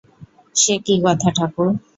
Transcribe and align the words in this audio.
সে 0.55 0.73
কী 0.85 0.95
কথা 1.05 1.29
ঠাকুর! 1.37 1.67